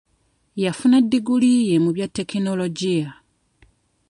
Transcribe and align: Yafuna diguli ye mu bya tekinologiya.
Yafuna 0.63 0.97
diguli 1.11 1.51
ye 1.69 1.75
mu 1.83 1.91
bya 1.95 2.07
tekinologiya. 2.17 3.09